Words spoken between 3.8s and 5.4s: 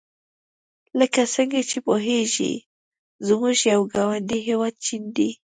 ګاونډي هېواد چین دی.